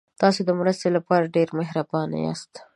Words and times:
تاسو 0.21 0.39
د 0.45 0.49
مرستې 0.59 0.87
لپاره 0.97 1.31
ډېر 1.35 1.47
مهربانه 1.59 2.17
یاست. 2.25 2.53